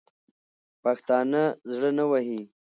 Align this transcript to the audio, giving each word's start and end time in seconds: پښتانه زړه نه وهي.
پښتانه 0.83 1.43
زړه 1.73 1.89
نه 1.97 2.05
وهي. 2.11 2.41